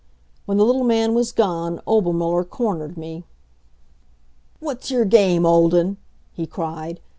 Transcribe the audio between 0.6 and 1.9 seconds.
little man was gone,